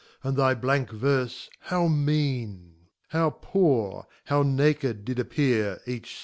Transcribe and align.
and 0.23 0.35
thy 0.35 0.55
blank 0.55 0.89
Verfe 0.89 1.47
how 1.59 1.87
mean^ 1.87 2.71
How 3.09 3.29
poor, 3.39 4.07
how 4.25 4.41
naked 4.41 5.05
did 5.05 5.19
appear 5.19 5.79
each. 5.85 6.17